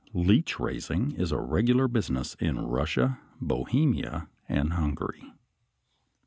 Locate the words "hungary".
4.73-5.31